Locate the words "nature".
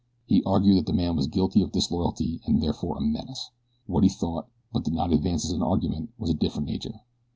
6.69-7.01